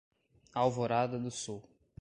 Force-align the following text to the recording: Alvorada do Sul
Alvorada 0.55 1.19
do 1.19 1.29
Sul 1.29 1.61